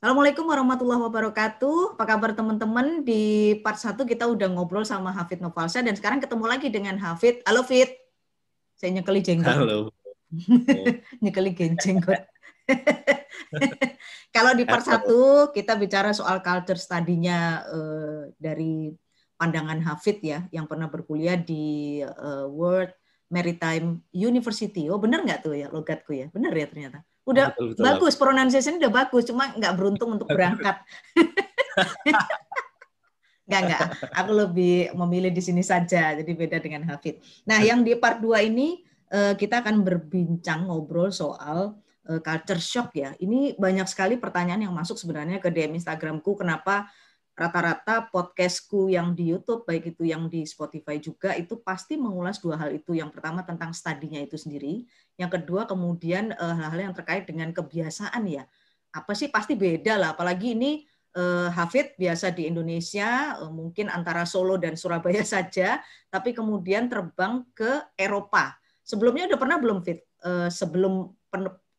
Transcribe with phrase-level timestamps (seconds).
[0.00, 1.92] Assalamualaikum warahmatullahi wabarakatuh.
[1.92, 3.04] Apa kabar teman-teman?
[3.04, 7.44] Di part 1 kita udah ngobrol sama Hafid Novalsa dan sekarang ketemu lagi dengan Hafid.
[7.44, 8.00] Halo Fit.
[8.80, 9.52] Saya nyekeli jenggot.
[9.52, 9.92] Halo.
[11.20, 12.16] nyekeli jenggot.
[14.34, 15.04] Kalau di part 1
[15.52, 18.96] kita bicara soal culture study-nya uh, dari
[19.36, 22.96] pandangan Hafid ya, yang pernah berkuliah di uh, World
[23.28, 24.88] Maritime University.
[24.88, 26.32] Oh benar nggak tuh ya logatku ya?
[26.32, 30.80] Benar ya ternyata udah betul, betul, bagus pronunciation udah bagus cuma nggak beruntung untuk berangkat.
[33.50, 33.88] Nggak nggak.
[34.14, 37.18] Aku lebih memilih di sini saja jadi beda dengan Hafid.
[37.50, 41.74] Nah yang di part 2 ini eh, kita akan berbincang ngobrol soal
[42.06, 43.10] eh, culture shock ya.
[43.18, 46.86] Ini banyak sekali pertanyaan yang masuk sebenarnya ke DM Instagramku kenapa
[47.40, 52.60] rata-rata podcastku yang di YouTube baik itu yang di Spotify juga itu pasti mengulas dua
[52.60, 52.92] hal itu.
[52.92, 54.84] Yang pertama tentang studinya itu sendiri,
[55.16, 58.44] yang kedua kemudian eh, hal-hal yang terkait dengan kebiasaan ya.
[58.92, 60.82] Apa sih pasti beda lah, apalagi ini
[61.14, 65.78] uh, Hafid biasa di Indonesia, uh, mungkin antara Solo dan Surabaya saja,
[66.10, 68.58] tapi kemudian terbang ke Eropa.
[68.82, 70.02] Sebelumnya udah pernah belum Fit?
[70.26, 71.14] Uh, sebelum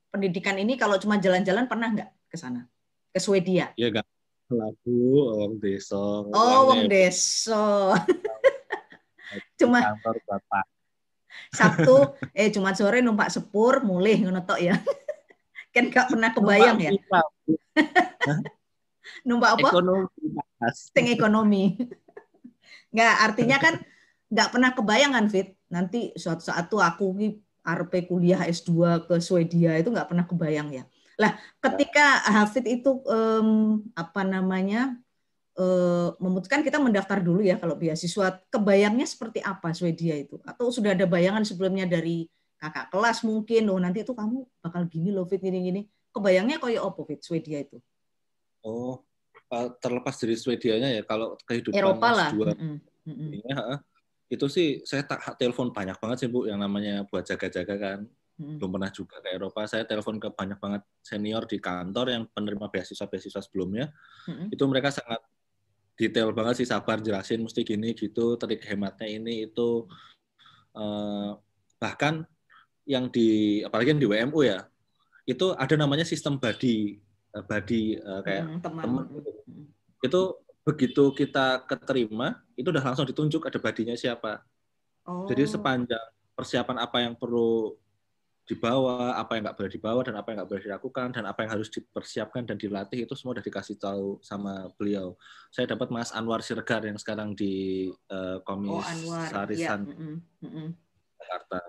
[0.08, 2.64] pendidikan ini kalau cuma jalan-jalan pernah nggak ke sana?
[3.12, 3.76] Ke Swedia?
[3.76, 4.08] Iya, enggak
[4.52, 5.00] lagu
[5.32, 5.98] wong desa.
[6.32, 7.96] Oh, wong desa.
[9.60, 10.66] Cuma kantor bapak.
[11.52, 11.96] Sabtu
[12.36, 14.76] eh cuma sore numpak sepur mulih ngono tok ya.
[15.72, 16.92] kan gak pernah kebayang ya.
[19.28, 19.68] numpak apa?
[19.72, 20.08] Ekonomi.
[20.76, 21.64] Sing ekonomi.
[22.92, 23.74] Nggak, artinya kan
[24.32, 25.56] nggak pernah kebayang kan Fit.
[25.72, 27.16] Nanti suatu saat tuh aku
[27.62, 30.84] RP kuliah S2 ke Swedia itu nggak pernah kebayang ya.
[31.22, 34.98] Lah, ketika Hafid itu um, apa namanya
[35.54, 40.42] uh, memutuskan kita mendaftar dulu ya kalau beasiswa, kebayangnya seperti apa Swedia itu?
[40.42, 42.26] Atau sudah ada bayangan sebelumnya dari
[42.58, 45.86] kakak kelas mungkin, oh nanti itu kamu bakal gini loh Fit gini-gini.
[46.10, 47.78] Kebayangnya kayak apa Fit Swedia itu?
[48.66, 49.06] Oh,
[49.78, 52.30] terlepas dari Swedianya ya, kalau kehidupan Eropa lah.
[52.34, 53.30] S2 mm -hmm.
[53.46, 53.58] ya,
[54.32, 58.00] itu sih saya tak telepon banyak banget sih Bu yang namanya buat jaga-jaga kan
[58.42, 58.58] hmm.
[58.58, 59.70] belum pernah juga ke Eropa.
[59.70, 63.94] Saya telepon ke banyak banget senior di kantor yang penerima beasiswa-beasiswa sebelumnya.
[64.26, 64.50] Hmm.
[64.50, 65.22] Itu mereka sangat
[65.94, 69.86] detail banget sih, sabar jelasin mesti gini gitu, trik hematnya ini itu
[70.74, 71.38] uh,
[71.78, 72.26] bahkan
[72.90, 74.66] yang di apalagi yang di WMU ya,
[75.30, 76.98] itu ada namanya sistem body
[77.38, 79.30] uh, body uh, kayak hmm, teman, teman gitu.
[80.02, 80.22] Itu
[80.66, 84.42] begitu kita keterima, itu udah langsung ditunjuk ada badinya siapa.
[85.06, 85.30] Oh.
[85.30, 87.78] Jadi sepanjang persiapan apa yang perlu
[88.52, 91.52] dibawa, apa yang nggak boleh dibawa dan apa yang nggak boleh dilakukan dan apa yang
[91.56, 95.16] harus dipersiapkan dan dilatih itu semua udah dikasih tahu sama beliau.
[95.48, 100.68] Saya dapat Mas Anwar Siregar yang sekarang di uh, Komisarisan oh, mm -mm.
[101.16, 101.60] Jakarta.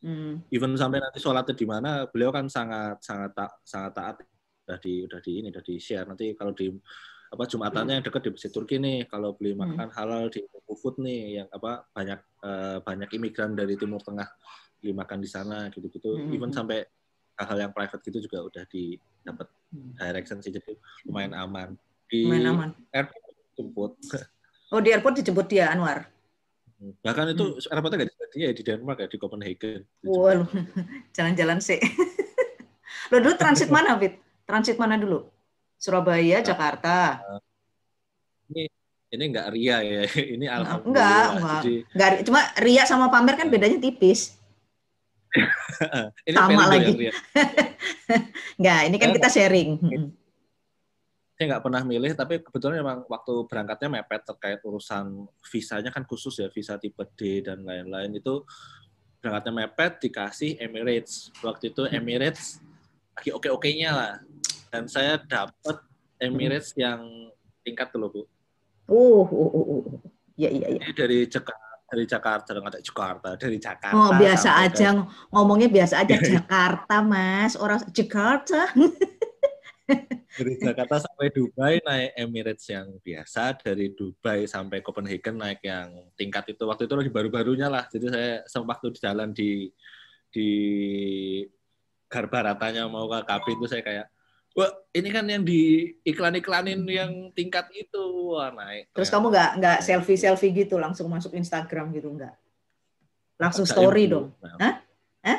[0.00, 0.32] Mm.
[0.48, 4.16] Even sampai nanti sholatnya di mana, beliau kan sangat sangat ta sangat taat
[4.64, 6.70] udah di udah di ini udah di share nanti kalau di
[7.30, 11.42] apa jumatannya yang dekat di Masjid Turki nih kalau beli makan halal di Food nih
[11.42, 14.26] yang apa banyak uh, banyak imigran dari Timur Tengah
[14.80, 16.16] beli makan di sana gitu-gitu.
[16.16, 16.32] Hmm.
[16.32, 16.82] even sampai
[17.36, 19.96] hal-hal yang private gitu juga udah di dapat hmm.
[19.96, 20.72] direction sih jadi
[21.04, 21.68] lumayan aman.
[22.08, 22.70] Di lumayan aman.
[22.90, 23.24] airport
[23.54, 23.92] jemput
[24.72, 26.08] oh di airport dijemput dia Anwar?
[26.80, 27.70] Bahkan itu hmm.
[27.72, 30.44] airportnya nggak di ya di Denmark ya di Copenhagen wow
[31.16, 31.80] jalan-jalan sih.
[33.12, 34.16] Lo dulu transit mana Fit?
[34.48, 35.28] Transit mana dulu?
[35.80, 36.96] Surabaya nah, Jakarta?
[38.50, 38.68] Ini
[39.10, 40.02] ini enggak ria ya
[40.34, 40.86] ini alhamdulillah.
[40.86, 44.38] enggak enggak Jadi, enggak cuma ria sama pamer kan bedanya tipis
[46.28, 46.92] ini sama lagi.
[48.58, 49.70] Enggak, ini kan kita sharing.
[51.38, 56.36] Saya nggak pernah milih, tapi kebetulan memang waktu berangkatnya mepet terkait urusan visanya kan khusus
[56.36, 58.44] ya, visa tipe D dan lain-lain itu
[59.24, 61.32] berangkatnya mepet dikasih Emirates.
[61.40, 62.60] Waktu itu Emirates
[63.16, 64.14] lagi oke-okenya lah.
[64.70, 65.80] Dan saya dapat
[66.20, 67.30] Emirates yang
[67.64, 68.22] tingkat dulu, Bu.
[68.90, 69.82] Oh, oh, oh, oh.
[70.36, 70.80] Iya, iya, iya.
[70.82, 75.02] Ini dari Jakarta dari Jakarta nggak ada Jakarta dari Jakarta oh biasa aja ke...
[75.34, 77.58] ngomongnya biasa aja Jakarta mas.
[77.58, 78.70] Orang Jakarta.
[80.38, 86.54] Dari Jakarta sampai Dubai naik Emirates yang biasa dari Dubai sampai Copenhagen naik yang tingkat
[86.54, 86.62] itu.
[86.62, 87.90] Waktu itu lagi baru-barunya lah.
[87.90, 89.50] Jadi saya sempat waktu di jalan di
[90.30, 90.50] di
[92.06, 94.06] Garbaratanya mau ke kabin itu saya kayak
[94.50, 98.02] Wah, ini kan yang di iklan-iklanin yang tingkat itu
[98.34, 98.90] wah naik.
[98.90, 102.34] Terus kamu nggak nggak selfie selfie gitu langsung masuk Instagram gitu nggak?
[103.38, 104.34] Langsung story dong?
[104.42, 104.58] Nah.
[104.58, 104.74] Hah?
[105.22, 105.38] Hah?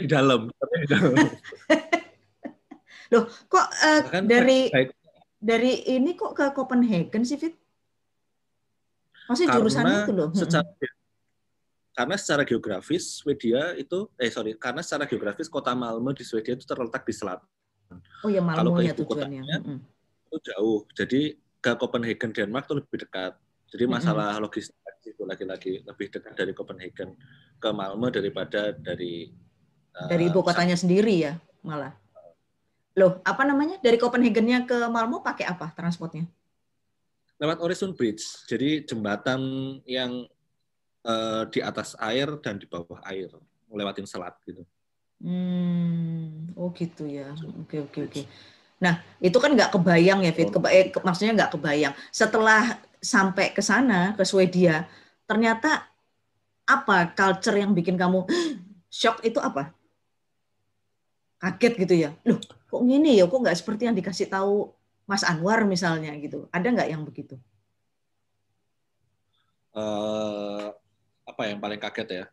[0.00, 1.14] di dalam, di dalam.
[3.12, 4.88] Loh, kok uh, dari baik.
[5.40, 7.56] dari ini kok ke Copenhagen sih, Fit?
[9.28, 10.28] Masih jurusan itu loh.
[10.32, 10.64] Secara,
[11.92, 16.64] karena secara geografis Swedia itu eh sorry karena secara geografis kota Malmö di Swedia itu
[16.64, 17.44] terletak di selatan
[18.24, 19.42] Oh ya Malmo ya ibu tujuannya.
[20.28, 20.84] itu jauh.
[20.92, 23.32] Jadi ke Copenhagen Denmark itu lebih dekat.
[23.68, 27.16] Jadi masalah logistik itu lagi-lagi lebih dekat dari Copenhagen
[27.56, 29.32] ke Malmö daripada dari
[29.96, 31.32] eh, Dari ibu kotanya sendiri ya
[31.64, 31.96] malah.
[32.98, 33.78] Loh, apa namanya?
[33.78, 36.26] Dari Copenhagen-nya ke Malmo pakai apa transportnya?
[37.38, 38.22] lewat Øresund Bridge.
[38.50, 39.40] Jadi jembatan
[39.86, 40.26] yang
[41.06, 43.30] eh, di atas air dan di bawah air,
[43.70, 44.66] ngelewatin selat gitu.
[45.18, 46.07] Hmm,
[46.58, 47.30] oh gitu ya.
[47.62, 48.22] Oke oke oke.
[48.82, 50.50] Nah itu kan nggak kebayang ya Fit.
[50.50, 51.94] Keba eh, ke- maksudnya nggak kebayang.
[52.10, 54.90] Setelah sampai ke sana ke Swedia,
[55.24, 55.86] ternyata
[56.66, 58.26] apa culture yang bikin kamu
[58.90, 59.70] shock itu apa?
[61.38, 62.10] Kaget gitu ya.
[62.26, 63.30] Loh kok gini ya?
[63.30, 64.74] Kok nggak seperti yang dikasih tahu
[65.06, 66.50] Mas Anwar misalnya gitu?
[66.50, 67.38] Ada nggak yang begitu?
[69.78, 70.66] Eh,
[71.22, 72.24] apa yang paling kaget ya?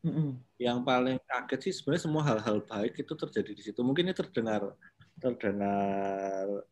[0.00, 0.40] Mm-mm.
[0.56, 3.80] Yang paling kaget sih sebenarnya semua hal-hal baik itu terjadi di situ.
[3.84, 4.72] Mungkin ini terdengar
[5.20, 6.64] terdengar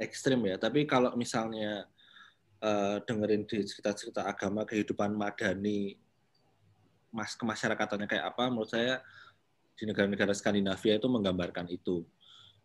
[0.00, 1.84] ekstrim ya, tapi kalau misalnya
[2.64, 6.00] eh, dengerin di cerita-cerita agama kehidupan madani
[7.12, 9.02] mas kemasyarakatannya kayak apa, menurut saya
[9.76, 12.06] di negara-negara Skandinavia itu menggambarkan itu.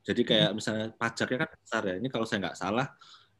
[0.05, 1.95] Jadi kayak misalnya pajaknya kan besar ya.
[1.97, 2.87] Ini kalau saya nggak salah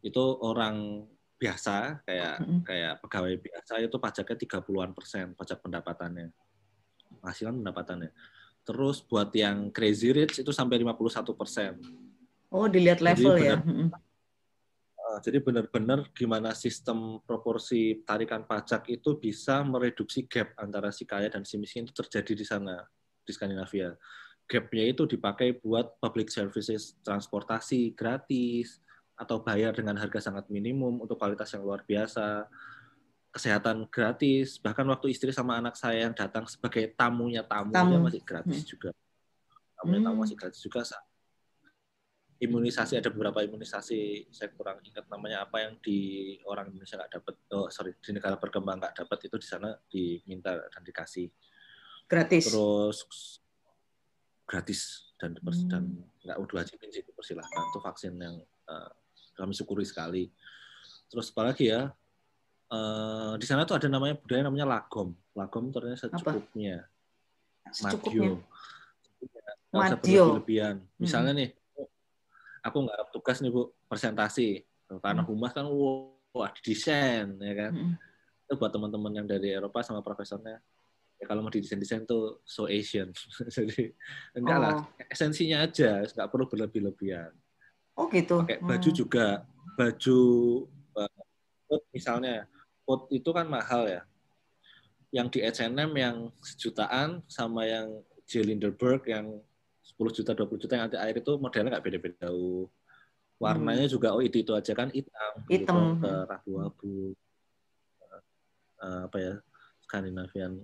[0.01, 1.06] itu orang
[1.36, 2.60] biasa kayak Mm-mm.
[2.63, 6.28] kayak pegawai biasa itu pajaknya 30-an persen pajak pendapatannya.
[7.25, 8.13] Penghasilan pendapatannya.
[8.62, 11.81] Terus buat yang crazy rich itu sampai 51 persen.
[12.54, 13.57] Oh dilihat Jadi level ya.
[13.57, 13.89] benar- Mm-mm.
[15.06, 21.30] Uh, Jadi benar-benar gimana sistem proporsi tarikan pajak itu bisa mereduksi gap antara si kaya
[21.33, 22.86] dan si miskin itu terjadi di sana
[23.25, 23.94] di Skandinavia.
[24.45, 28.78] Gapnya itu dipakai buat public services, transportasi gratis
[29.18, 32.45] atau bayar dengan harga sangat minimum untuk kualitas yang luar biasa,
[33.36, 34.56] kesehatan gratis.
[34.58, 38.08] Bahkan waktu istri sama anak saya yang datang sebagai tamunya tamunya Tamu.
[38.08, 38.70] masih gratis Hmm.
[38.72, 38.90] juga.
[39.76, 40.24] Tamunya tamu Hmm.
[40.24, 40.82] masih gratis juga
[42.36, 46.00] imunisasi ada beberapa imunisasi saya kurang ingat namanya apa yang di
[46.44, 50.52] orang Indonesia nggak dapat oh sorry di negara berkembang nggak dapat itu di sana diminta
[50.68, 51.31] dan dikasih
[52.12, 52.44] Gratis.
[52.52, 53.40] terus
[54.44, 55.72] gratis dan dipers- Hmm.
[55.72, 55.84] dan
[56.28, 58.90] nggak udah wajibin sih dipersilahkan itu vaksin yang eh,
[59.40, 60.28] kami syukuri sekali
[61.08, 61.96] terus apalagi ya
[62.72, 66.86] eh, di sana tuh ada namanya budaya namanya lagom lagom ternyata secukupnya
[67.66, 68.38] Secukupnya.
[69.74, 69.98] Madio.
[69.98, 70.24] Madio.
[70.38, 70.76] berlebihan.
[70.96, 71.50] Misalnya nih,
[72.62, 74.64] aku nggak tugas nih bu, presentasi.
[75.02, 75.30] Karena Hmm.
[75.34, 77.72] humas kan, wah desain ya kan.
[77.74, 77.98] Mm-mm.
[78.46, 80.62] Itu buat teman-teman yang dari Eropa sama profesornya.
[81.18, 83.10] Ya kalau mau di desain-desain tuh so Asian.
[83.56, 83.92] Jadi
[84.38, 85.10] enggak lah, Oh.
[85.10, 87.34] esensinya aja, nggak perlu berlebih-lebihan.
[87.98, 88.46] Oh gitu.
[88.46, 88.98] Pakai baju Hmm.
[88.98, 89.28] juga,
[89.76, 90.20] baju
[90.96, 92.46] eh, misalnya,
[92.86, 94.02] coat itu kan mahal ya.
[95.10, 97.90] Yang di H&M yang sejutaan sama yang
[98.30, 98.46] J.
[98.46, 99.42] Lindeberg yang
[99.82, 102.30] 10 juta, 20 juta yang anti air itu modelnya nggak beda-beda.
[102.30, 102.70] jauh.
[103.36, 105.50] Warnanya juga oh itu itu aja kan hitam, Hmm.
[105.52, 105.76] Hitam.
[105.76, 106.96] gitu, ke abu-abu,
[108.76, 109.34] Eh, apa ya
[109.88, 110.60] Skandinavian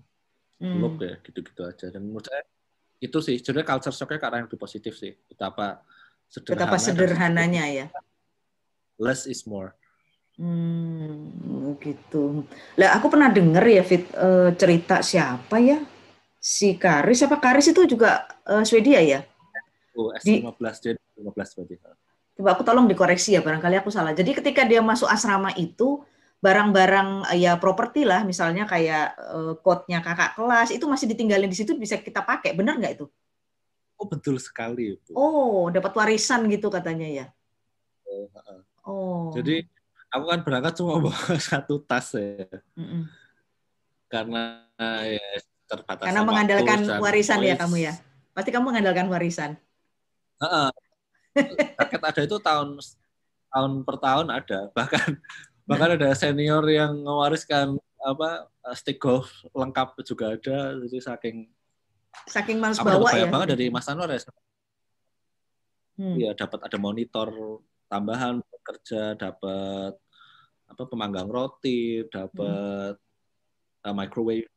[0.62, 0.77] Hmm.
[0.77, 1.89] look ya gitu-gitu aja.
[1.89, 2.44] Dan menurut saya
[3.01, 5.15] itu sih sebenarnya culture shock-nya ke arah yang lebih positif sih.
[5.25, 5.81] Betapa
[6.29, 7.85] sederhana Betapa sederhananya ya.
[9.00, 9.74] less is more.
[10.41, 12.41] Hmm, gitu.
[12.81, 15.77] Lah aku pernah denger ya Fit eh, cerita siapa ya?
[16.41, 19.21] Si Karis apa Karis itu juga eh, Swedia ya?
[19.93, 21.75] Oh, Di- S15 dia 15 berarti.
[22.41, 24.17] Coba aku tolong dikoreksi ya barangkali aku salah.
[24.17, 26.01] Jadi ketika dia masuk asrama itu
[26.41, 31.57] barang-barang eh, ya properti lah misalnya kayak eh, coat-nya kakak kelas itu masih ditinggalin di
[31.60, 32.57] situ bisa kita pakai.
[32.57, 33.05] Benar nggak itu?
[34.01, 34.98] Oh, betul sekali.
[35.05, 35.13] Bu.
[35.13, 37.25] Oh, dapat warisan gitu katanya ya.
[38.10, 38.60] Oh, heeh.
[38.89, 39.29] Oh.
[39.38, 39.69] Jadi
[40.12, 42.46] aku kan berangkat cuma bawa satu tas ya.
[42.75, 43.08] Mm-mm.
[44.12, 44.68] Karena
[45.08, 45.27] ya
[45.65, 46.06] terbatas.
[46.06, 47.94] Karena mengandalkan warisan ya kamu ya.
[48.36, 49.56] Pasti kamu mengandalkan warisan.
[51.80, 52.75] Paket ada itu tahun
[53.48, 54.60] tahun per tahun ada.
[54.75, 55.10] Bahkan
[55.63, 60.75] bahkan ada senior yang mewariskan apa stick golf lengkap juga ada.
[60.84, 61.38] Jadi saking
[62.27, 63.27] Saking males bawa ya.
[63.32, 64.20] banget dari Mas Anwar ya.
[65.96, 66.15] Hmm.
[66.20, 67.32] Iya, dapat ada monitor
[67.88, 69.94] tambahan kerja, dapat
[70.72, 72.96] apa pemanggang roti, dapat
[73.84, 74.48] uh, microwave.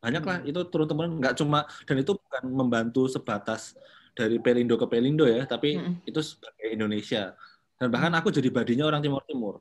[0.00, 0.48] Banyak lah, Hmm.
[0.48, 3.76] itu turun temurun nggak cuma dan itu bukan membantu sebatas
[4.16, 6.02] dari Pelindo ke Pelindo ya, tapi Mm-mm.
[6.08, 7.36] itu sebagai Indonesia.
[7.76, 9.54] Dan bahkan aku jadi badinya orang Timur Timur.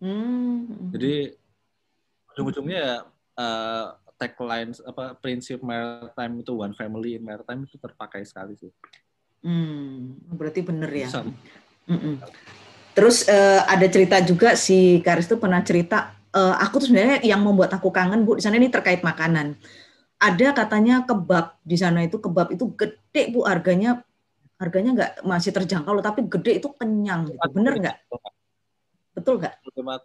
[0.00, 0.90] Hmm.
[0.96, 1.36] Jadi
[2.32, 2.96] ujung-ujungnya ya
[3.36, 3.86] uh,
[4.16, 8.72] tagline apa prinsip maritime itu one family in maritime itu terpakai sekali sih.
[9.40, 11.08] Hmm, berarti bener ya.
[11.08, 11.32] Sama.
[11.88, 12.20] Mm-mm.
[13.00, 17.40] Terus eh, ada cerita juga si Karis tuh pernah cerita, eh, aku tuh sebenarnya yang
[17.40, 19.56] membuat aku kangen bu di sana ini terkait makanan.
[20.20, 24.04] Ada katanya kebab di sana itu kebab itu gede bu harganya
[24.60, 27.40] harganya nggak masih terjangkau loh, tapi gede itu kenyang gitu.
[27.56, 27.96] Bener nggak?
[29.16, 29.54] Betul nggak?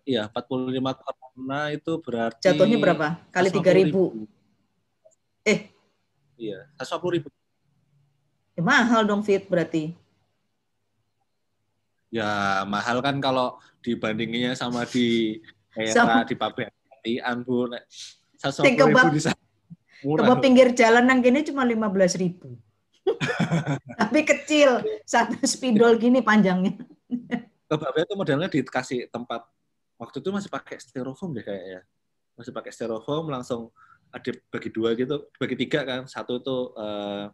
[0.08, 3.08] Iya, 45 corona itu berarti Jatuhnya berapa?
[3.28, 3.76] Kali 3000.
[3.76, 4.04] ribu.
[5.44, 5.68] Eh.
[6.40, 7.28] Iya, 150 ribu.
[8.56, 10.05] Ya, mahal dong Fit berarti.
[12.14, 15.40] Ya mahal kan kalau dibandinginnya sama di
[15.76, 16.72] era di pabrik
[17.46, 17.70] Bu.
[18.40, 19.38] Satu ribu di sana.
[20.06, 22.54] Kebab pinggir jalan nang gini cuma lima belas ribu.
[24.02, 26.78] Tapi kecil, satu spidol gini panjangnya.
[27.66, 29.46] Kebabnya itu modelnya dikasih tempat
[29.98, 31.82] waktu itu masih pakai styrofoam deh kayaknya.
[32.38, 33.74] Masih pakai styrofoam langsung
[34.14, 36.06] ada bagi dua gitu, bagi tiga kan.
[36.06, 37.34] Satu itu uh,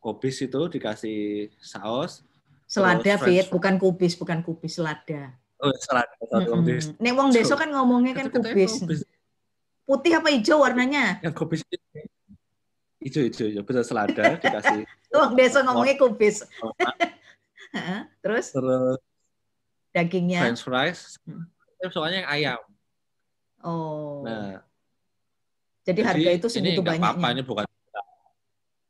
[0.00, 2.27] kubis itu dikasih saus.
[2.68, 5.32] Selada, Fit, bukan kubis, bukan kubis, selada.
[5.56, 6.12] Oh, selada.
[6.20, 7.00] Mm -hmm.
[7.00, 8.84] Nek wong deso kan ngomongnya kan kubis.
[8.84, 9.00] kubis.
[9.88, 11.16] Putih apa hijau warnanya?
[11.24, 11.64] Yang kubis
[13.00, 13.62] hijau, hijau, hijau.
[13.64, 14.84] Bisa selada dikasih.
[15.16, 16.44] Wong deso ngomongnya kubis.
[18.22, 18.52] Terus?
[18.52, 19.00] Terus
[19.96, 20.40] dagingnya.
[20.44, 21.16] French fries.
[21.24, 21.48] Hmm.
[21.88, 22.60] Soalnya yang ayam.
[23.64, 24.22] Oh.
[24.28, 24.60] Nah,
[25.82, 27.16] jadi, jadi harga itu segitu banyaknya.
[27.16, 27.64] Apa, ini bukan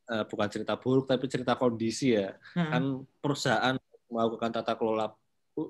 [0.08, 2.34] uh, bukan cerita buruk tapi cerita kondisi ya.
[2.56, 2.70] Hmm.
[2.72, 2.84] Kan
[3.20, 3.76] perusahaan
[4.08, 5.12] melakukan tata kelola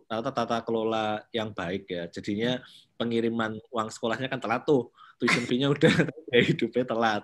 [0.05, 2.07] tata tata kelola yang baik ya.
[2.09, 2.63] Jadinya
[2.97, 4.91] pengiriman uang sekolahnya kan telat tuh.
[5.19, 5.95] Tuition fee-nya udah
[6.31, 7.23] ya hidupnya telat.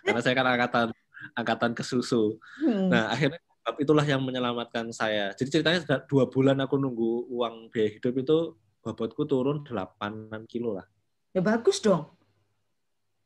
[0.00, 0.88] Karena saya kan angkatan
[1.36, 2.40] angkatan kesusu.
[2.64, 2.88] Hmm.
[2.88, 3.40] Nah, akhirnya
[3.76, 5.34] itulah yang menyelamatkan saya.
[5.34, 8.38] Jadi ceritanya sudah dua bulan aku nunggu uang biaya hidup itu
[8.86, 10.86] bobotku turun 8 kilo lah.
[11.34, 12.06] Ya bagus dong.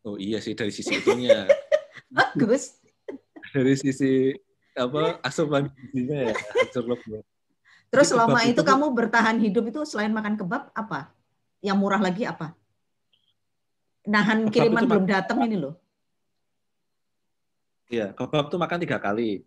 [0.01, 1.45] Oh iya sih dari sisi itunya.
[2.11, 2.80] bagus
[3.51, 4.35] dari sisi
[4.75, 6.85] apa asupan gizinya ya hancur
[7.91, 11.11] Terus selama itu, itu kamu bertahan hidup itu selain makan kebab apa?
[11.59, 12.55] Yang murah lagi apa?
[14.07, 15.75] Nahan kiriman belum datang ini loh.
[17.91, 19.43] Iya, kebab tuh makan tiga kali.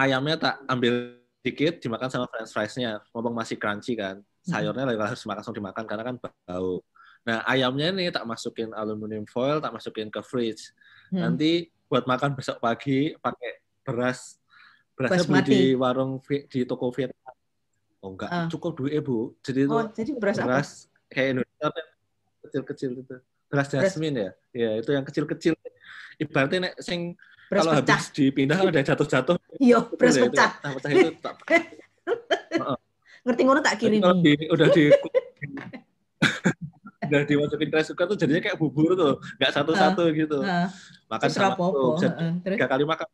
[0.00, 3.04] Ayamnya tak ambil dikit dimakan sama french fries-nya.
[3.12, 4.24] Ngomong masih crunchy kan.
[4.40, 6.16] Sayurnya lagi harus langsung dimakan karena kan
[6.48, 6.80] bau.
[7.24, 10.76] Nah, ayamnya ini tak masukin aluminium foil, tak masukin ke fridge.
[11.08, 14.40] Nanti buat makan besok pagi pakai beras
[14.94, 17.34] berasnya beli di warung di toko Vietnam.
[18.04, 18.46] Oh enggak, uh.
[18.52, 19.32] cukup duit bu.
[19.40, 21.14] Jadi oh, itu jadi beras, beras apa?
[21.14, 21.68] kayak Indonesia
[22.44, 23.16] kecil-kecil itu.
[23.48, 24.30] Beras jasmine ya.
[24.52, 25.54] Ya, itu yang kecil-kecil.
[26.20, 27.16] Ibaratnya nek sing
[27.48, 27.96] beras kalau pecah.
[27.96, 29.36] habis dipindah ada jatuh-jatuh.
[29.56, 30.50] Iya, beras pecah.
[30.60, 31.34] Nah, pecah itu tak.
[33.24, 34.04] Ngerti ngono tak kirim.
[34.04, 34.68] udah di udah
[37.08, 40.38] dimasukin rice cooker tuh jadinya kayak bubur tuh, nggak satu-satu uh, gitu.
[40.40, 40.68] Uh,
[41.10, 43.06] makan sama tuh, bisa uh, tiga kali makan.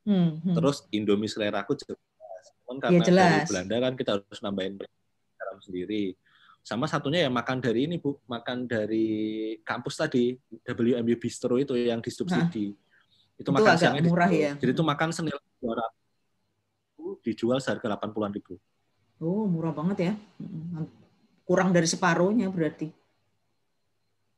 [0.00, 0.54] Hmm, hmm.
[0.56, 2.00] Terus Indomie selera aku jelas.
[2.64, 3.30] Cuman karena ya, jelas.
[3.30, 4.74] dari Belanda kan kita harus nambahin
[5.36, 6.16] garam sendiri.
[6.60, 9.08] Sama satunya ya makan dari ini Bu, makan dari
[9.64, 12.76] kampus tadi, WMB Bistro itu yang disubsidi.
[13.36, 14.52] Itu, itu makan siangnya murah ya.
[14.56, 18.60] Jadi itu makan senilai 200 dijual seharga 80-an ribu.
[19.20, 20.12] Oh, murah banget ya
[21.50, 22.86] kurang dari separuhnya berarti.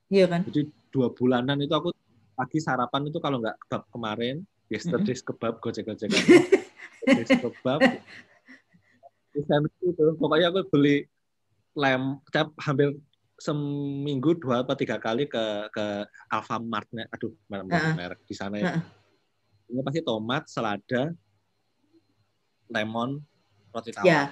[0.08, 0.48] Iya kan?
[0.48, 1.92] Jadi dua bulanan itu aku
[2.32, 4.36] pagi sarapan itu kalau nggak kebab kemarin,
[4.72, 6.08] yesterday's kebab, gojek-gojek.
[7.44, 7.80] kebab.
[9.36, 11.04] itu pokoknya aku beli
[11.76, 12.96] lem tiap hampir
[13.36, 18.80] seminggu dua atau tiga kali ke ke Alfamartnya aduh merek, uh merek di sana ya.
[18.80, 18.84] Uh
[19.72, 21.16] Ini pasti tomat, selada,
[22.68, 23.24] lemon,
[23.72, 24.04] roti tawar.
[24.04, 24.22] Ya,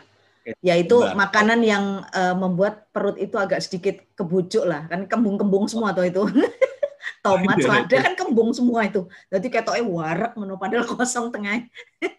[0.58, 4.90] ya itu makanan yang uh, membuat perut itu agak sedikit kebujuk lah.
[4.90, 6.22] Kan kembung-kembung semua tuh itu.
[7.24, 8.04] Tomat iya, selada iya.
[8.04, 9.04] kan kembung semua itu.
[9.28, 11.66] Jadi kayak toh warak menu padahal kosong tengah.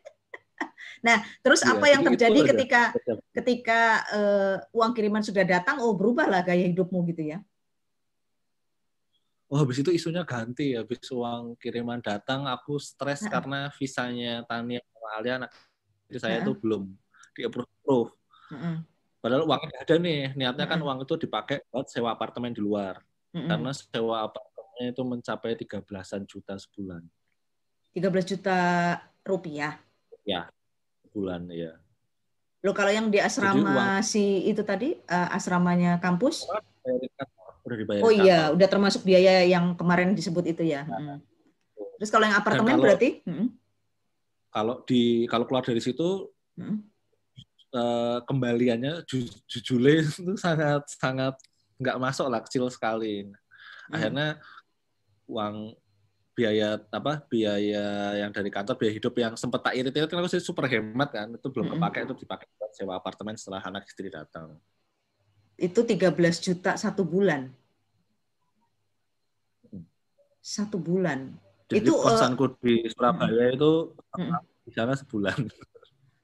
[1.02, 2.94] Nah terus ya, apa yang terjadi ketika
[3.34, 7.42] ketika uh, uang kiriman sudah datang oh berubahlah gaya hidupmu gitu ya?
[9.50, 10.78] Oh, habis itu isunya ganti.
[10.78, 13.34] Habis uang kiriman datang, aku stres nah.
[13.34, 15.10] karena visanya Tania sama
[16.12, 16.92] jadi saya itu belum.
[17.32, 18.12] Di approve.
[18.52, 18.76] Mm-hmm.
[19.22, 23.00] Padahal uangnya ada nih, niatnya kan uang itu dipakai buat sewa apartemen di luar.
[23.32, 23.48] Mm-hmm.
[23.48, 27.02] Karena sewa apartemennya itu mencapai 13-an juta sebulan.
[27.96, 28.60] 13 juta
[29.24, 29.80] rupiah?
[30.28, 30.52] Ya,
[31.08, 31.80] sebulan ya.
[32.62, 36.46] Lo kalau yang di asrama uang, si itu tadi, uh, asramanya kampus?
[37.66, 38.02] Udah dibayar.
[38.06, 40.86] Oh iya, udah termasuk biaya yang kemarin disebut itu ya.
[40.86, 41.20] Nah, hmm.
[42.02, 43.10] Terus kalau yang apartemen kalau, berarti?
[43.26, 43.54] Hmm.
[44.52, 46.28] Kalau di kalau keluar dari situ
[46.60, 46.91] hmm
[47.76, 51.36] uh, kembaliannya ju jujule itu sangat sangat
[51.82, 53.28] nggak masuk lah kecil sekali.
[53.28, 53.94] Hmm.
[53.96, 54.28] Akhirnya
[55.28, 55.76] uang
[56.32, 60.32] biaya apa biaya yang dari kantor biaya hidup yang sempat tak irit itu kan aku
[60.32, 64.08] sih super hemat kan itu belum kepake itu dipakai buat sewa apartemen setelah anak istri
[64.08, 64.56] datang.
[65.60, 67.52] Itu 13 juta satu bulan.
[70.42, 71.38] Satu bulan.
[71.70, 73.94] Jadi itu kosanku uh, di Surabaya itu
[74.66, 75.38] di sana sebulan.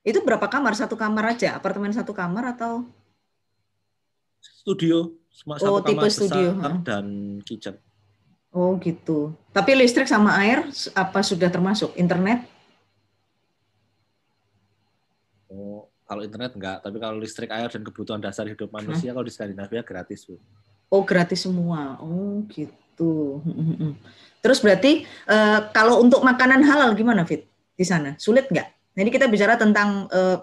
[0.07, 0.71] Itu berapa kamar?
[0.79, 1.59] Satu kamar aja?
[1.59, 2.87] Apartemen satu kamar atau?
[4.39, 5.11] Studio.
[5.35, 6.55] Satu oh, tipe studio.
[6.87, 7.75] dan kitchen.
[8.55, 9.35] Oh gitu.
[9.51, 10.63] Tapi listrik sama air
[10.95, 11.91] apa sudah termasuk?
[11.99, 12.47] Internet?
[15.51, 19.15] Oh, kalau internet enggak, tapi kalau listrik, air dan kebutuhan dasar hidup manusia hmm?
[19.19, 20.39] kalau di Skandinavia gratis, Bu.
[20.87, 21.99] Oh, gratis semua.
[21.99, 23.43] Oh, gitu.
[24.43, 27.43] Terus berarti uh, kalau untuk makanan halal gimana, Fit?
[27.75, 28.76] Di sana sulit nggak?
[28.97, 30.41] Jadi kita bicara tentang uh,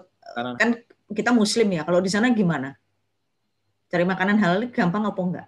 [0.55, 0.79] kan
[1.11, 1.83] kita Muslim ya.
[1.83, 2.79] Kalau di sana gimana?
[3.91, 5.47] Cari makanan halal gampang apa enggak?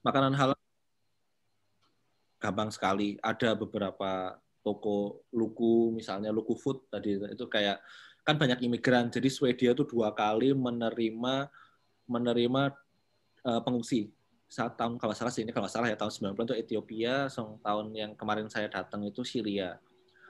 [0.00, 0.58] Makanan halal
[2.40, 3.20] gampang sekali.
[3.20, 7.76] Ada beberapa toko luku, misalnya luku food tadi itu kayak
[8.24, 9.12] kan banyak imigran.
[9.12, 11.52] Jadi Swedia itu dua kali menerima
[12.08, 12.62] menerima
[13.44, 14.08] uh, pengungsi
[14.48, 17.26] saat tahun kalau salah sih ini kalau salah ya tahun 90 itu Ethiopia,
[17.60, 19.76] tahun yang kemarin saya datang itu Syria.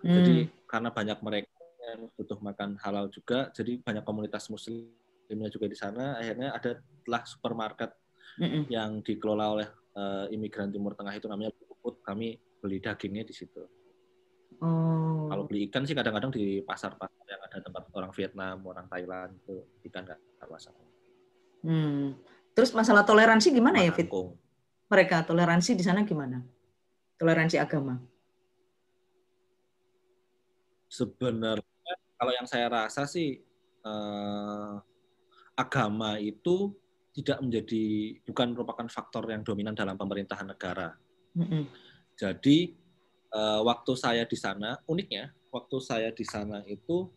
[0.04, 0.14] Hmm.
[0.20, 0.37] Jadi
[0.68, 1.49] karena banyak mereka
[1.88, 6.20] yang butuh makan halal juga, jadi banyak komunitas muslimnya juga di sana.
[6.20, 7.90] Akhirnya ada telah supermarket
[8.37, 8.68] hmm.
[8.68, 12.00] yang dikelola oleh uh, imigran Timur Tengah itu namanya Food.
[12.04, 13.61] Kami beli dagingnya di situ.
[14.61, 15.28] Oh.
[15.28, 19.56] Kalau beli ikan sih kadang-kadang di pasar-pasar yang ada tempat orang Vietnam, orang Thailand itu
[19.92, 20.84] ikan nggak masalah.
[21.64, 22.16] Hmm.
[22.54, 24.08] Terus masalah toleransi gimana ya, Fit?
[24.88, 26.38] Mereka toleransi di sana gimana?
[27.18, 27.99] Toleransi agama?
[30.94, 33.42] Sebenarnya kalau yang saya rasa sih
[33.82, 34.74] eh,
[35.58, 36.70] agama itu
[37.14, 40.94] tidak menjadi bukan merupakan faktor yang dominan dalam pemerintahan negara.
[41.34, 41.62] Mm -hmm.
[42.14, 42.78] Jadi
[43.34, 47.10] eh, waktu saya di sana uniknya waktu saya di sana itu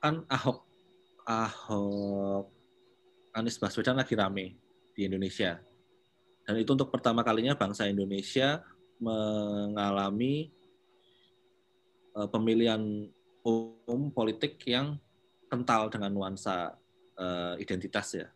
[0.00, 0.64] kan Ahok
[1.24, 2.52] Ahok
[3.36, 4.56] Anies Baswedan lagi rame
[4.96, 5.60] di Indonesia.
[6.46, 8.64] Dan itu untuk pertama kalinya bangsa Indonesia
[8.96, 10.55] mengalami
[12.16, 12.80] uh, pemilihan
[13.44, 14.98] umum politik yang
[15.46, 16.74] kental dengan nuansa
[17.20, 18.26] uh, identitas ya.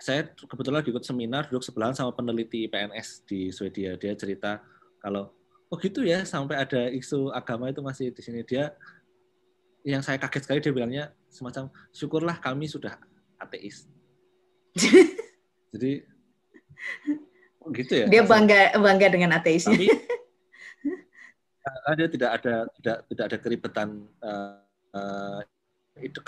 [0.00, 3.96] Saya kebetulan ikut seminar duduk sebelahan sama peneliti PNS di Swedia.
[3.96, 4.60] Dia cerita
[5.00, 5.32] kalau
[5.70, 8.74] oh gitu ya sampai ada isu agama itu masih di sini dia
[9.84, 12.96] yang saya kaget sekali dia bilangnya semacam syukurlah kami sudah
[13.40, 13.88] ateis.
[15.72, 16.04] Jadi
[17.60, 18.06] oh gitu ya.
[18.08, 19.76] Dia bangga bangga dengan ateisnya.
[19.76, 19.88] Tapi
[21.96, 23.88] dia tidak ada tidak tidak ada keribetan
[24.24, 24.60] uh,
[24.96, 25.40] uh,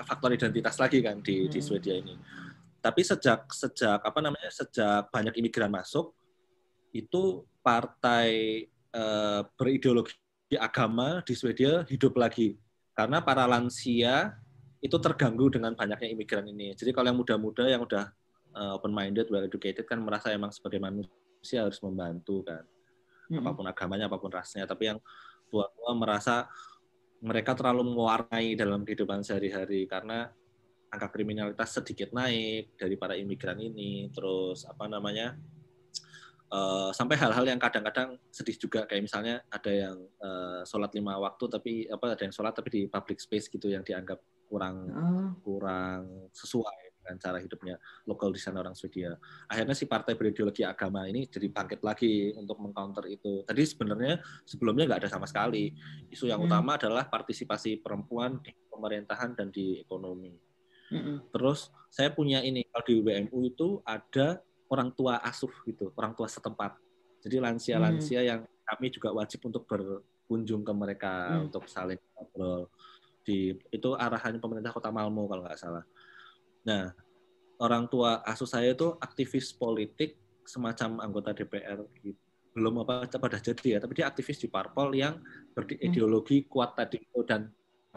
[0.05, 1.51] faktor identitas lagi kan di hmm.
[1.51, 2.15] di Swedia ini.
[2.83, 6.13] Tapi sejak sejak apa namanya sejak banyak imigran masuk
[6.93, 10.19] itu partai uh, berideologi
[10.61, 12.59] agama di Swedia hidup lagi
[12.93, 14.37] karena para lansia
[14.83, 16.75] itu terganggu dengan banyaknya imigran ini.
[16.75, 18.11] Jadi kalau yang muda-muda yang udah
[18.59, 22.67] uh, open minded, well educated kan merasa emang sebagai manusia harus membantu kan.
[23.33, 23.41] Hmm.
[23.41, 24.69] Apa pun agamanya, apa pun rasnya.
[24.69, 24.99] Tapi yang
[25.49, 26.47] tua-tua merasa
[27.23, 30.29] mereka terlalu mewarnai dalam kehidupan sehari-hari karena
[30.93, 34.13] angka kriminalitas sedikit naik dari para imigran ini.
[34.13, 35.33] Terus apa namanya?
[36.53, 41.49] Uh, sampai hal-hal yang kadang-kadang sedih juga kayak misalnya ada yang uh, sholat lima waktu
[41.49, 44.21] tapi apa ada yang sholat tapi di public space gitu yang dianggap
[44.53, 45.33] kurang oh.
[45.41, 47.75] kurang sesuai dengan cara hidupnya
[48.07, 49.19] lokal di sana orang Swedia.
[49.51, 53.43] Akhirnya si partai berideologi agama ini jadi bangkit lagi untuk mengcounter itu.
[53.43, 55.75] Tadi sebenarnya sebelumnya nggak ada sama sekali.
[56.09, 56.49] Isu yang hmm.
[56.49, 60.31] utama adalah partisipasi perempuan di pemerintahan dan di ekonomi.
[60.95, 61.27] Hmm.
[61.35, 64.39] Terus saya punya ini kalau di WMU itu ada
[64.71, 66.79] orang tua asuh gitu, orang tua setempat.
[67.23, 68.29] Jadi lansia-lansia hmm.
[68.31, 71.51] yang kami juga wajib untuk berkunjung ke mereka hmm.
[71.51, 72.71] untuk saling ngobrol
[73.23, 75.85] di itu arahannya pemerintah kota Malmo kalau nggak salah.
[76.69, 76.93] Nah,
[77.63, 82.19] orang tua asuh saya itu aktivis politik semacam anggota DPR gitu.
[82.53, 85.17] belum apa pada jadi ya, tapi dia aktivis di parpol yang
[85.57, 86.49] berideologi hmm.
[86.53, 87.49] kuat tadi itu dan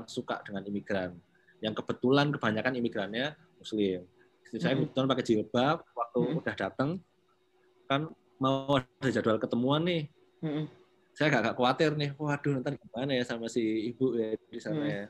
[0.08, 1.12] suka dengan imigran.
[1.60, 4.08] Yang kebetulan kebanyakan imigrannya Muslim.
[4.48, 4.88] Istri saya hmm.
[4.88, 6.40] kebetulan pakai jilbab, waktu hmm.
[6.40, 6.90] udah datang
[7.84, 8.08] kan
[8.40, 10.08] mau ada jadwal ketemuan nih.
[10.40, 10.72] Hmm
[11.16, 14.84] saya agak, agak khawatir nih, waduh nanti gimana ya sama si ibu ya di sana
[14.84, 14.92] hmm.
[14.92, 15.04] ya.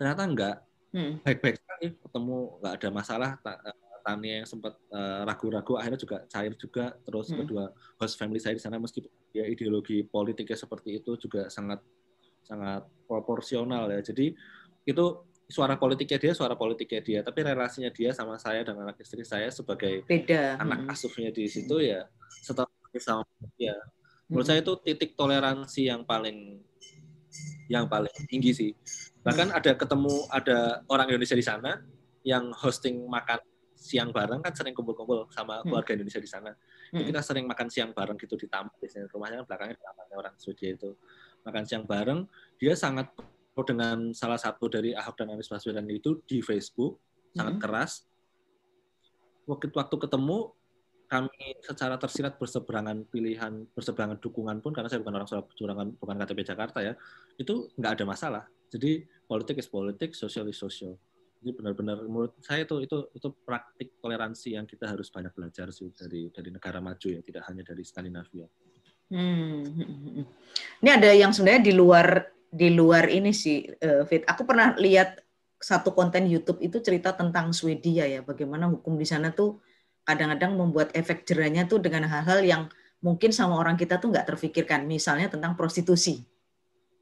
[0.00, 0.56] Ternyata enggak,
[0.96, 1.12] hmm.
[1.20, 3.30] baik-baik sekali, ketemu nggak ada masalah.
[3.36, 6.94] Eh, Tania yang sempat eh, ragu-ragu, uh, akhirnya juga cair juga.
[7.04, 7.38] Terus hmm.
[7.44, 7.64] kedua
[8.00, 11.84] host family saya di sana meskipun ya ideologi politiknya seperti itu juga sangat
[12.46, 14.00] sangat proporsional ya.
[14.00, 14.32] Jadi
[14.86, 15.04] itu
[15.50, 19.50] suara politiknya dia, suara politiknya dia, tapi relasinya dia sama saya dan anak istri saya
[19.50, 20.58] sebagai Beda.
[20.62, 20.92] anak hmm.
[20.94, 22.06] asuhnya di situ ya
[22.42, 23.26] setelah sama
[23.60, 23.76] ya
[24.26, 26.58] Menurut saya itu titik toleransi yang paling
[27.70, 28.70] yang paling tinggi sih.
[29.26, 31.82] Bahkan ada ketemu ada orang Indonesia di sana
[32.22, 33.42] yang hosting makan
[33.76, 35.68] siang bareng kan sering kumpul-kumpul sama hmm.
[35.68, 36.50] keluarga Indonesia di sana.
[36.94, 37.02] Hmm.
[37.02, 40.70] kita sering makan siang bareng gitu di taman biasanya rumahnya kan belakangnya tamannya orang Swedia
[40.78, 40.94] itu.
[41.46, 42.26] makan siang bareng,
[42.58, 43.06] dia sangat
[43.54, 46.98] dengan salah satu dari Ahok dan Anies Baswedan itu di Facebook
[47.38, 48.02] sangat keras.
[49.46, 50.50] Waktu waktu ketemu
[51.06, 56.40] kami secara tersirat berseberangan pilihan, berseberangan dukungan pun karena saya bukan orang Surabaya, bukan KTP
[56.42, 56.98] Jakarta ya,
[57.38, 58.44] itu nggak ada masalah.
[58.74, 60.96] Jadi politik is politik, sosial is sosial.
[61.42, 65.92] Jadi benar-benar menurut saya itu itu itu praktik toleransi yang kita harus banyak belajar sih
[65.92, 68.48] dari dari negara maju ya, tidak hanya dari Skandinavia.
[69.12, 69.62] Hmm.
[70.82, 72.06] Ini ada yang sebenarnya di luar
[72.50, 74.24] di luar ini sih, uh, Fit.
[74.26, 75.22] Aku pernah lihat
[75.60, 79.60] satu konten YouTube itu cerita tentang Swedia ya, bagaimana hukum di sana tuh
[80.06, 82.62] kadang-kadang membuat efek jerahnya tuh dengan hal-hal yang
[83.02, 86.24] mungkin sama orang kita tuh nggak terfikirkan, misalnya tentang prostitusi.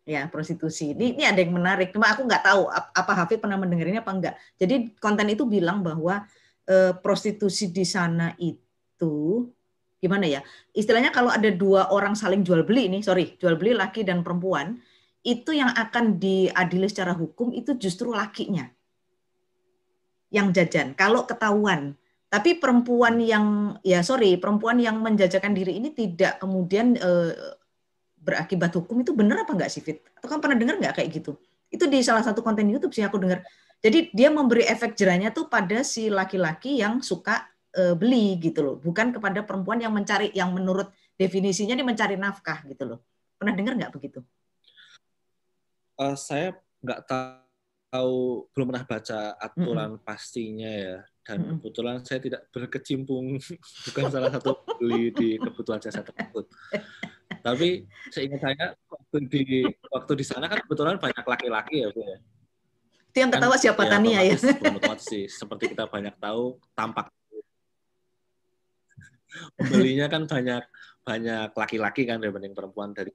[0.04, 0.92] Ya, prostitusi.
[0.92, 4.34] Ini, ini ada yang menarik, cuma aku nggak tahu apa Hafid pernah mendengarnya apa enggak.
[4.60, 6.28] Jadi konten itu bilang bahwa
[6.68, 9.48] e, prostitusi di sana itu
[10.04, 10.44] gimana ya?
[10.76, 14.76] Istilahnya kalau ada dua orang saling jual beli ini, sorry, jual beli laki dan perempuan,
[15.24, 18.68] itu yang akan diadili secara hukum itu justru lakinya
[20.28, 20.92] yang jajan.
[20.92, 21.96] Kalau ketahuan
[22.28, 27.10] tapi perempuan yang ya sorry, perempuan yang menjajakan diri ini tidak kemudian e,
[28.24, 30.00] berakibat hukum itu benar apa enggak sih Fit?
[30.16, 31.36] Atau kan pernah dengar nggak kayak gitu?
[31.68, 33.44] Itu di salah satu konten YouTube sih aku dengar.
[33.84, 38.76] Jadi dia memberi efek jerahnya tuh pada si laki-laki yang suka e, beli gitu loh,
[38.80, 40.88] bukan kepada perempuan yang mencari yang menurut
[41.20, 42.98] definisinya dia mencari nafkah gitu loh.
[43.36, 44.24] Pernah dengar nggak begitu?
[46.00, 50.06] Uh, saya nggak tahu, belum pernah baca aturan mm -hmm.
[50.08, 53.40] pastinya ya dan kebetulan saya tidak berkecimpung
[53.88, 56.44] bukan salah satu beli di kebutuhan jasa tersebut.
[57.44, 59.44] Tapi seingat saya waktu di
[59.92, 62.16] waktu di sana kan kebetulan banyak laki-laki ya, Bu ya.
[63.12, 64.36] Itu yang ketawa kan, siapa ya, Tania ya?
[64.40, 67.12] Otomatis sih, seperti kita banyak tahu tampak
[69.58, 70.64] pembelinya kan banyak
[71.04, 73.12] banyak laki-laki kan dibanding perempuan dari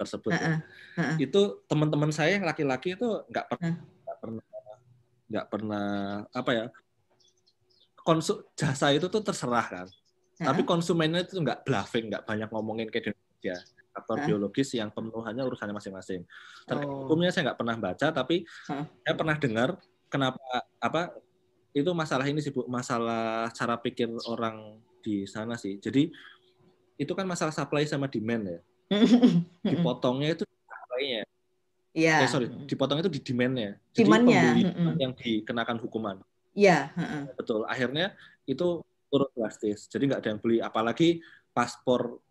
[0.00, 0.32] tersebut.
[0.34, 0.58] Uh,
[0.98, 4.44] uh, uh, Itu teman-teman saya yang laki-laki itu nggak pernah nggak pernah
[5.28, 5.88] nggak pernah
[6.32, 6.66] apa ya
[8.00, 9.86] konsum jasa itu tuh terserah kan.
[10.40, 10.50] Ya.
[10.50, 13.27] Tapi konsumennya itu nggak bluffing, nggak banyak ngomongin ke Indonesia.
[13.94, 14.26] Faktor ya.
[14.30, 16.22] biologis yang pemenuhannya urusannya masing-masing.
[16.70, 17.06] oh.
[17.06, 18.86] hukumnya saya nggak pernah baca, tapi ya.
[19.02, 19.68] saya pernah dengar
[20.06, 20.46] kenapa
[20.78, 21.18] apa
[21.74, 25.78] itu masalah ini sih bu, masalah cara pikir orang di sana sih.
[25.78, 26.10] Jadi
[26.98, 28.60] itu kan masalah supply sama demand ya.
[29.74, 31.22] Dipotongnya itu supply-nya.
[31.98, 32.16] Iya.
[32.22, 33.70] Eh, sorry, dipotongnya itu di demand-nya.
[33.90, 34.42] Jadi Demand-nya.
[34.54, 36.16] pembeli yang dikenakan hukuman.
[36.54, 36.94] Iya.
[36.94, 37.22] Uh-uh.
[37.34, 37.60] Betul.
[37.66, 38.14] Akhirnya
[38.46, 39.88] itu turun drastis.
[39.90, 40.58] Jadi nggak ada yang beli.
[40.62, 42.22] Apalagi paspor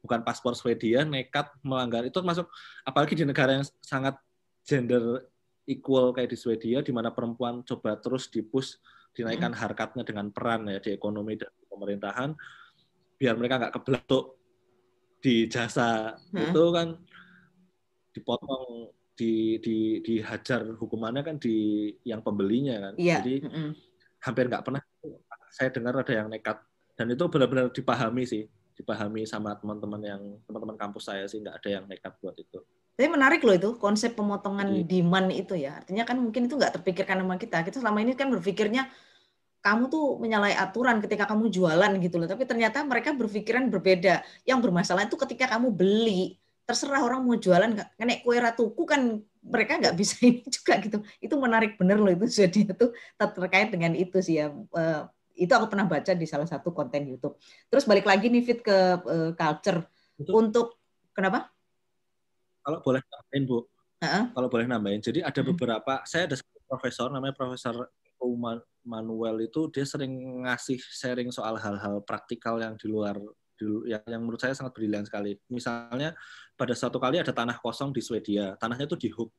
[0.00, 2.48] bukan paspor Swedia nekat melanggar itu masuk
[2.84, 4.16] apalagi di negara yang sangat
[4.64, 5.28] gender
[5.68, 8.80] equal kayak di Swedia di mana perempuan coba terus dipus
[9.12, 12.30] dinaikkan harkatnya dengan peran ya di ekonomi dan di pemerintahan
[13.20, 14.40] biar mereka nggak kebelatuk
[15.20, 16.50] di jasa hmm.
[16.50, 16.88] itu kan
[18.16, 22.94] dipotong di di dihajar hukumannya kan di yang pembelinya kan.
[22.96, 23.20] Iya.
[23.20, 23.70] Jadi mm -hmm.
[24.24, 24.80] hampir nggak pernah
[25.52, 26.56] saya dengar ada yang nekat
[26.96, 28.48] dan itu benar-benar dipahami sih,
[28.80, 32.64] dipahami sama teman-teman yang teman-teman kampus saya sih nggak ada yang nekat buat itu.
[32.96, 35.80] Tapi menarik loh itu konsep pemotongan Jadi, demand itu ya.
[35.80, 37.64] Artinya kan mungkin itu nggak terpikirkan sama kita.
[37.64, 38.88] Kita selama ini kan berpikirnya
[39.60, 42.28] kamu tuh menyalahi aturan ketika kamu jualan gitu loh.
[42.28, 44.24] Tapi ternyata mereka berpikiran berbeda.
[44.48, 46.40] Yang bermasalah itu ketika kamu beli
[46.70, 51.34] terserah orang mau jualan nggak kue ratuku kan mereka nggak bisa ini juga gitu itu
[51.34, 52.86] menarik bener loh itu jadi itu
[53.18, 57.40] terkait dengan itu sih ya uh, itu aku pernah baca di salah satu konten YouTube
[57.72, 59.88] terus balik lagi nih fit ke uh, culture
[60.20, 60.76] itu, untuk
[61.16, 61.48] kenapa
[62.60, 64.24] kalau boleh nambahin bu uh-huh.
[64.36, 66.36] kalau boleh nambahin jadi ada beberapa saya ada
[66.68, 67.88] profesor namanya profesor
[68.84, 73.16] Manuel itu dia sering ngasih sharing soal hal-hal praktikal yang di luar
[73.60, 75.36] yang, yang menurut saya sangat brilian sekali.
[75.52, 76.16] Misalnya
[76.56, 79.30] pada suatu kali ada tanah kosong di Swedia, tanahnya itu di hook,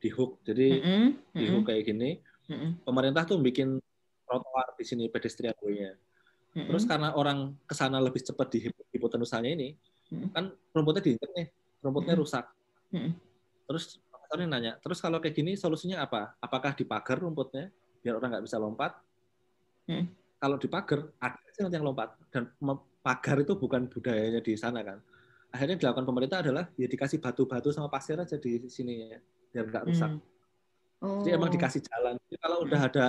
[0.00, 1.36] di hook, jadi mm -hmm.
[1.36, 2.10] di hook kayak gini.
[2.48, 2.70] Mm -hmm.
[2.88, 3.76] Pemerintah tuh bikin
[4.26, 5.94] trotoar di sini pedestrian way-nya.
[5.94, 5.98] Mm
[6.52, 6.66] -hmm.
[6.72, 8.58] Terus karena orang ke sana lebih cepat di
[8.92, 10.28] hipotenusanya ini, mm -hmm.
[10.34, 11.46] kan rumputnya diinjek nih,
[11.80, 12.28] rumputnya mm -hmm.
[12.28, 12.44] rusak.
[12.90, 13.12] Mm -hmm.
[13.66, 16.34] Terus profesornya nanya, terus kalau kayak gini solusinya apa?
[16.42, 17.70] Apakah dipagar rumputnya
[18.02, 18.98] biar orang nggak bisa lompat?
[19.86, 20.06] Mm -hmm.
[20.36, 22.52] Kalau dipagar, ada sih nanti yang lompat dan
[23.00, 25.00] pagar itu bukan budayanya di sana kan.
[25.54, 29.18] Akhirnya dilakukan pemerintah adalah ya dikasih batu-batu sama pasir aja di sini ya,
[29.54, 30.10] biar nggak rusak.
[30.10, 30.20] Hmm.
[31.00, 31.22] Oh.
[31.24, 32.14] Jadi emang dikasih jalan.
[32.28, 32.88] Jadi kalau udah hmm.
[32.92, 33.06] ada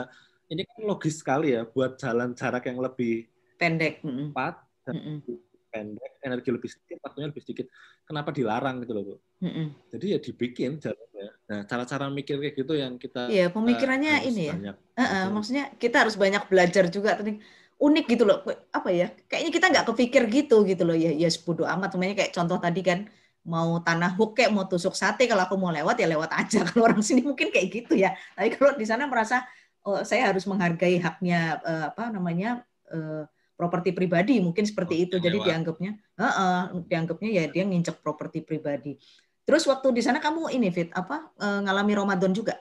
[0.47, 3.27] ini kan logis sekali ya buat jalan jarak yang lebih
[3.59, 4.55] pendek, cepat
[4.87, 5.19] dan mm
[5.67, 7.67] pendek, energi lebih sedikit, waktunya lebih sedikit.
[8.07, 9.15] Kenapa dilarang gitu loh, Bu?
[9.43, 11.27] Mm Jadi ya dibikin jalannya.
[11.47, 14.73] Nah, cara-cara mikir kayak gitu yang kita Iya, pemikirannya uh, ini ya.
[14.73, 17.35] uh -uh, maksudnya kita harus banyak belajar juga tadi
[17.77, 18.41] unik gitu loh.
[18.71, 20.95] Apa ya kayaknya kita nggak kepikir gitu gitu loh.
[20.95, 22.99] Ya ya sebodo amat semuanya kayak contoh tadi kan
[23.47, 26.63] mau tanah hook kayak mau tusuk sate kalau aku mau lewat ya lewat aja.
[26.67, 28.11] Kalau orang sini mungkin kayak gitu ya.
[28.35, 29.47] Tapi kalau di sana merasa
[29.87, 33.23] oh, saya harus menghargai haknya uh, apa namanya uh,
[33.55, 34.43] properti pribadi.
[34.43, 35.15] Mungkin seperti oh, itu.
[35.23, 35.47] jadi lewat.
[35.47, 38.99] dianggapnya uh, uh, dianggapnya ya dia nginjek properti pribadi.
[39.47, 42.59] Terus waktu di sana kamu ini fit apa uh, ngalami Ramadan juga?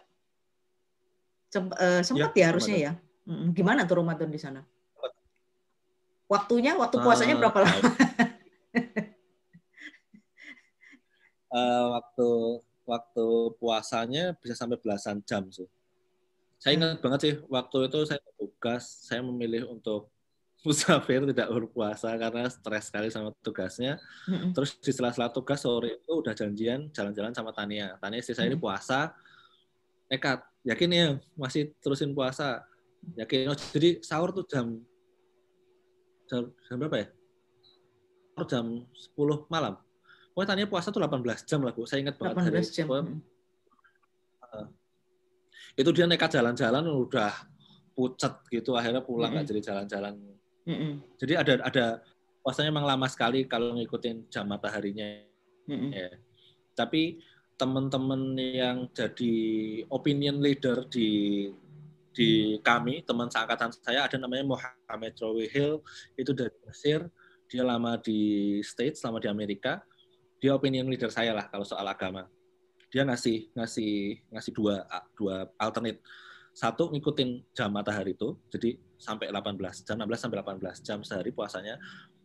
[1.56, 2.94] Uh, sempat ya, ya harusnya Ramadan.
[3.26, 3.50] ya?
[3.50, 4.62] Gimana tuh Ramadan di sana?
[6.30, 7.82] Waktunya waktu puasanya uh, berapa lama?
[11.50, 12.28] Uh, waktu
[12.86, 13.26] waktu
[13.58, 15.66] puasanya bisa sampai belasan jam sih
[16.56, 20.08] saya ingat banget sih waktu itu saya tugas saya memilih untuk
[20.66, 24.02] musafir tidak berpuasa karena stres sekali sama tugasnya.
[24.26, 24.50] Mm-hmm.
[24.50, 27.94] Terus di sela-sela tugas sore itu udah janjian jalan-jalan sama Tania.
[28.02, 28.58] Tania istri saya mm-hmm.
[28.58, 29.14] ini puasa,
[30.10, 31.06] nekat, yakin ya
[31.38, 32.66] masih terusin puasa,
[33.14, 33.52] yakin.
[33.52, 34.82] Oh, jadi sahur tuh jam
[36.26, 37.06] jam, jam berapa ya?
[38.34, 38.66] Sahur jam
[39.46, 39.78] 10 malam.
[40.34, 41.86] Pokoknya Tania puasa tuh 18 jam lah Bu.
[41.86, 42.86] Saya ingat banget 18 hari, jam.
[42.90, 43.04] Pokoknya,
[45.76, 47.32] itu dia nekat jalan-jalan udah
[47.92, 49.60] pucat gitu akhirnya pulang nggak mm -hmm.
[49.60, 50.14] jadi jalan-jalan
[50.66, 50.92] Mm-hmm.
[51.22, 51.86] Jadi ada ada
[52.42, 55.22] puasanya memang lama sekali kalau ngikutin jam mataharinya.
[55.70, 55.90] Mm-hmm.
[55.94, 56.10] Ya.
[56.74, 57.22] Tapi
[57.56, 59.34] teman-teman yang jadi
[59.88, 61.48] opinion leader di
[62.12, 65.14] di kami teman seangkatan saya ada namanya Mohamed
[65.48, 65.80] Hill
[66.16, 67.08] itu dari Mesir
[67.46, 69.84] dia lama di States lama di Amerika
[70.40, 72.24] dia opinion leader saya lah kalau soal agama
[72.96, 76.00] dia ngasih ngasih ngasih dua dua alternate
[76.56, 81.76] satu ngikutin jam matahari itu, jadi sampai 18 jam, 16 sampai 18 jam sehari puasanya,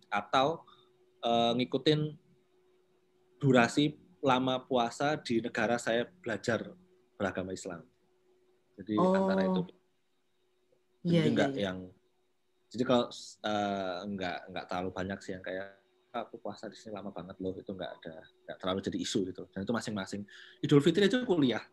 [0.07, 0.63] atau
[1.19, 2.15] uh, ngikutin
[3.43, 6.63] durasi lama puasa di negara saya belajar
[7.19, 7.83] beragama Islam.
[8.79, 9.19] Jadi oh.
[9.19, 9.61] antara itu,
[11.03, 11.65] jadi yeah, enggak yeah, yeah.
[11.67, 11.79] yang,
[12.71, 13.05] jadi kalau
[13.43, 15.75] uh, enggak enggak terlalu banyak sih yang kayak
[16.11, 19.43] aku puasa di sini lama banget loh itu enggak ada enggak terlalu jadi isu gitu
[19.55, 20.21] dan itu masing-masing
[20.59, 21.63] Idul Fitri itu kuliah.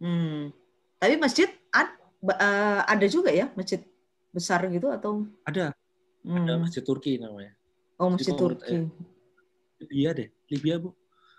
[0.00, 0.54] Hmm.
[0.98, 1.92] Tapi masjid ad,
[2.24, 3.84] uh, ada juga ya masjid
[4.32, 5.28] besar gitu atau?
[5.44, 5.76] Ada.
[6.24, 6.46] Hmm.
[6.46, 7.52] Ada masjid Turki namanya.
[7.98, 8.74] Oh masjid Jadi, Turki.
[8.74, 8.86] Eh,
[9.78, 10.90] Libya deh, Libya bu.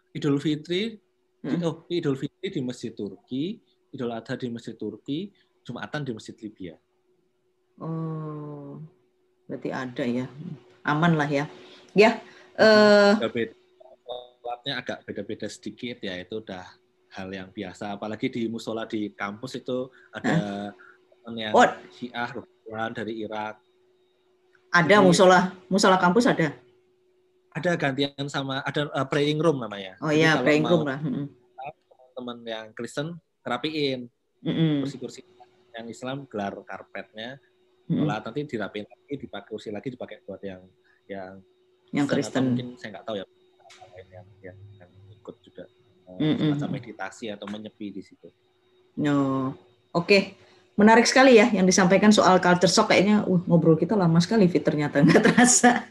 [0.09, 0.97] Idul Fitri,
[1.45, 1.61] hmm.
[1.63, 3.61] oh Idul Fitri di masjid Turki,
[3.93, 5.29] Idul Adha di masjid Turki,
[5.63, 6.73] Jumatan di masjid Libya.
[7.79, 8.81] Oh,
[9.47, 10.25] berarti ada ya.
[10.83, 11.45] Aman lah ya.
[11.97, 12.21] Ya.
[12.59, 13.15] Uh,
[14.67, 16.65] agak beda-beda sedikit ya itu udah
[17.15, 20.35] hal yang biasa apalagi di musola di kampus itu ada
[21.25, 21.33] huh?
[21.33, 21.65] yang oh.
[21.93, 23.55] Syiah kebetulan dari Irak
[24.69, 26.53] ada Jadi, musola musola kampus ada
[27.49, 32.65] ada gantian sama ada uh, praying room namanya oh iya praying room lah teman-teman yang
[32.77, 34.05] Kristen rapiin
[34.45, 34.85] mm-hmm.
[34.85, 35.25] kursi-kursi
[35.73, 37.41] yang Islam gelar karpetnya
[37.89, 38.05] mm-hmm.
[38.05, 40.61] nanti dirapiin lagi dipakai kursi lagi dipakai buat yang
[41.09, 41.41] yang
[41.95, 43.25] yang Kristen mungkin saya nggak tahu ya
[44.09, 45.63] yang, yang, yang ikut juga
[46.17, 46.69] mm -mm.
[46.69, 48.29] meditasi atau menyepi di situ.
[48.97, 49.53] No,
[49.93, 50.05] oke.
[50.05, 50.23] Okay.
[50.79, 54.63] Menarik sekali ya yang disampaikan soal culture shock kayaknya uh, ngobrol kita lama sekali Fit
[54.63, 55.83] ternyata nggak terasa.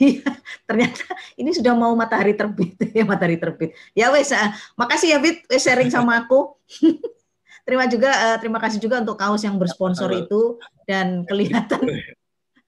[0.00, 0.24] Iya,
[0.64, 1.04] ternyata
[1.36, 3.76] ini sudah mau matahari terbit ya matahari terbit.
[3.92, 6.56] Ya wes, uh, makasih ya Fit wes sharing sama aku.
[7.68, 10.56] terima juga uh, terima kasih juga untuk kaos yang bersponsor itu
[10.88, 12.00] dan kelihatan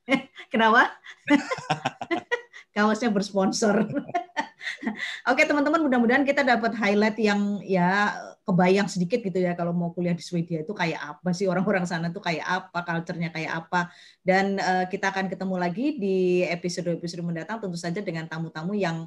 [0.53, 0.91] kenapa?
[2.73, 3.85] kaosnya bersponsor.
[5.31, 10.17] Oke teman-teman, mudah-mudahan kita dapat highlight yang ya kebayang sedikit gitu ya kalau mau kuliah
[10.17, 13.93] di Swedia itu kayak apa sih orang-orang sana tuh kayak apa, culture-nya kayak apa.
[14.25, 19.07] Dan uh, kita akan ketemu lagi di episode-episode mendatang tentu saja dengan tamu-tamu yang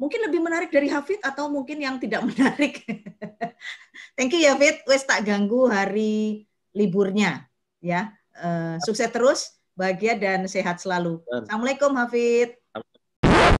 [0.00, 2.86] mungkin lebih menarik dari Hafid atau mungkin yang tidak menarik.
[4.16, 7.50] Thank you ya Hafid, wes tak ganggu hari liburnya
[7.82, 8.14] ya.
[8.40, 11.24] Uh, sukses terus, bahagia dan sehat selalu.
[11.32, 12.59] Assalamualaikum Hafid.